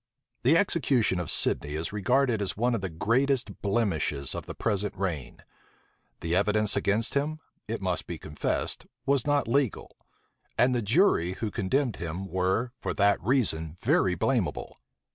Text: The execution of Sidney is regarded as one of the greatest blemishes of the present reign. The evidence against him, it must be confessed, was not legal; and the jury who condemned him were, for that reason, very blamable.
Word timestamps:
The 0.41 0.57
execution 0.57 1.19
of 1.19 1.29
Sidney 1.29 1.75
is 1.75 1.93
regarded 1.93 2.41
as 2.41 2.57
one 2.57 2.73
of 2.73 2.81
the 2.81 2.89
greatest 2.89 3.61
blemishes 3.61 4.33
of 4.33 4.47
the 4.47 4.55
present 4.55 4.95
reign. 4.97 5.43
The 6.21 6.35
evidence 6.35 6.75
against 6.75 7.13
him, 7.13 7.39
it 7.67 7.83
must 7.83 8.07
be 8.07 8.17
confessed, 8.17 8.87
was 9.05 9.27
not 9.27 9.47
legal; 9.47 9.95
and 10.57 10.73
the 10.73 10.81
jury 10.81 11.33
who 11.33 11.51
condemned 11.51 11.97
him 11.97 12.25
were, 12.25 12.71
for 12.79 12.95
that 12.95 13.21
reason, 13.21 13.75
very 13.79 14.15
blamable. 14.15 14.75